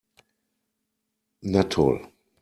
Na 1.51 1.61
toll! 1.71 1.99